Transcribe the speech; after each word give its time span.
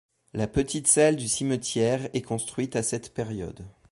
La 0.33 0.47
petite 0.47 0.87
salle 0.87 1.15
du 1.15 1.27
cimetière 1.27 2.09
est 2.15 2.23
construite 2.23 2.75
à 2.75 2.81
cette 2.81 3.13
période. 3.13 3.67